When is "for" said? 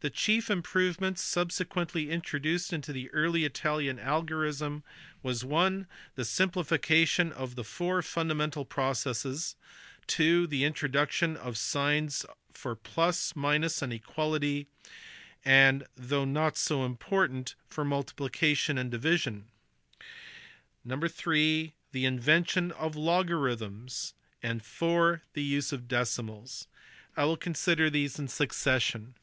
12.52-12.74, 17.68-17.84